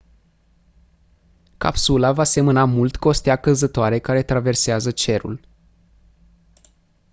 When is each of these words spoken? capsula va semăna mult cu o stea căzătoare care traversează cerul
capsula 1.57 2.11
va 2.11 2.23
semăna 2.23 2.65
mult 2.65 2.95
cu 2.97 3.07
o 3.07 3.11
stea 3.11 3.35
căzătoare 3.35 3.99
care 3.99 4.23
traversează 4.23 4.91
cerul 4.91 5.39